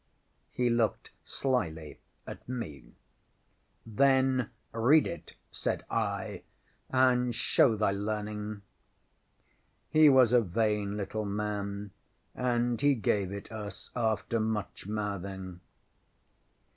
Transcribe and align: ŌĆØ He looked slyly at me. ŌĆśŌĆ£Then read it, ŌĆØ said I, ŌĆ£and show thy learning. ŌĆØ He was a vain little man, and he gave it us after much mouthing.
ŌĆØ 0.03 0.07
He 0.55 0.69
looked 0.71 1.11
slyly 1.23 1.99
at 2.25 2.49
me. 2.49 2.95
ŌĆśŌĆ£Then 3.87 4.49
read 4.71 5.05
it, 5.05 5.25
ŌĆØ 5.27 5.55
said 5.55 5.85
I, 5.91 6.41
ŌĆ£and 6.91 7.35
show 7.35 7.75
thy 7.75 7.91
learning. 7.91 8.39
ŌĆØ 8.55 8.61
He 9.91 10.09
was 10.09 10.33
a 10.33 10.41
vain 10.41 10.97
little 10.97 11.25
man, 11.25 11.91
and 12.33 12.81
he 12.81 12.95
gave 12.95 13.31
it 13.31 13.51
us 13.51 13.91
after 13.95 14.39
much 14.39 14.87
mouthing. 14.87 15.59